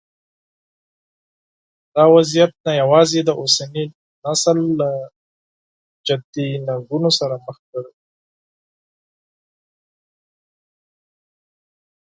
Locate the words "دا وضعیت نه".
1.95-2.71